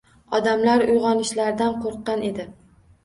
[0.37, 2.49] Odamlar uyg‘onishlaridan qo‘rqqan edi.